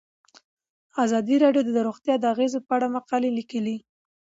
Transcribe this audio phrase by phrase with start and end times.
[1.03, 3.77] ازادي راډیو د روغتیا د اغیزو په اړه مقالو لیکلي.